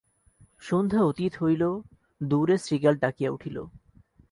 [0.61, 1.63] সন্ধ্যা অতীত হইল,
[2.21, 3.57] দূরে শৃগাল ডাকিয়া উঠিল।